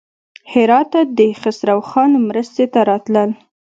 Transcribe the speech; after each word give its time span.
هراته 0.53 0.99
د 1.17 1.19
خسروخان 1.41 2.11
مرستې 2.27 2.65
ته 2.73 2.79
راتلل. 2.89 3.29